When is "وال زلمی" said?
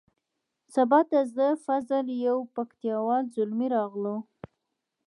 3.07-3.67